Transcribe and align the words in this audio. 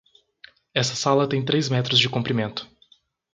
Essa 0.73 0.95
sala 0.95 1.29
tem 1.29 1.45
três 1.45 1.69
metros 1.69 1.99
de 1.99 2.09
comprimento. 2.09 2.67